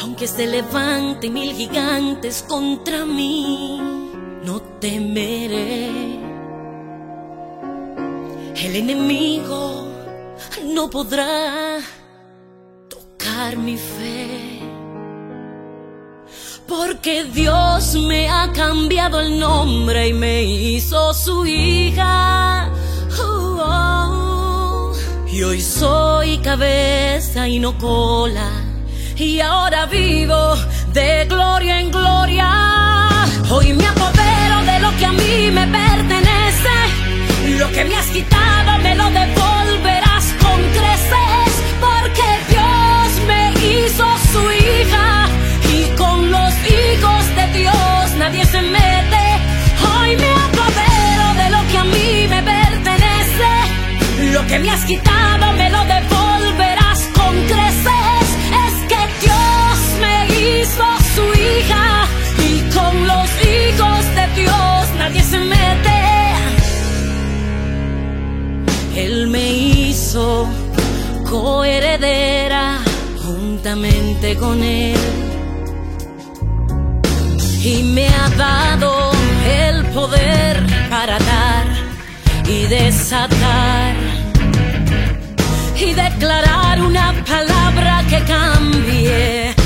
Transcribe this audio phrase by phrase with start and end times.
[0.00, 3.80] Aunque se levanten mil gigantes contra mí,
[4.44, 6.18] no temeré.
[8.56, 9.86] El enemigo
[10.64, 11.78] no podrá
[12.88, 14.37] tocar mi fe.
[16.66, 22.70] Porque Dios me ha cambiado el nombre y me hizo su hija.
[23.20, 24.92] Oh, oh.
[25.30, 28.50] Y hoy soy cabeza y no cola.
[29.16, 30.54] Y ahora vivo
[30.92, 31.97] de gloria en gloria.
[54.78, 58.26] Has quitado me lo devolverás con creces.
[58.66, 62.06] Es que Dios me hizo su hija.
[62.48, 66.00] Y con los hijos de Dios nadie se mete.
[68.96, 70.48] Él me hizo
[71.28, 72.78] coheredera
[73.24, 74.98] juntamente con Él.
[77.62, 79.12] Y me ha dado
[79.66, 81.66] el poder para dar
[82.46, 84.27] y desatar.
[85.80, 89.57] Y declarar una palabra que cambie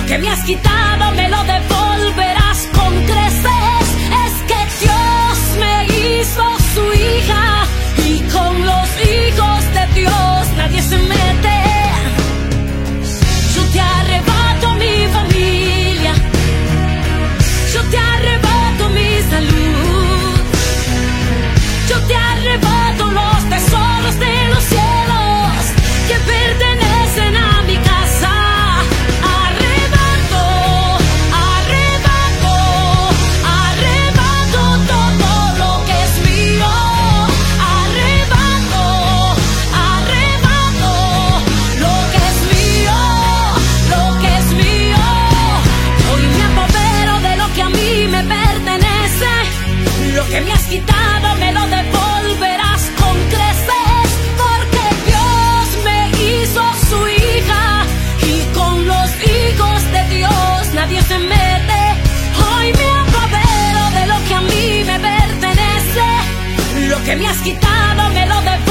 [0.00, 3.69] Lo que me has quitado me lo devolverás con creces.
[67.04, 68.69] que me has quitado me lo devuelves.